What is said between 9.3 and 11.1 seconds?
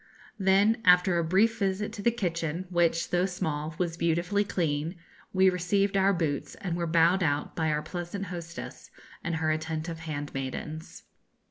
her attentive handmaidens.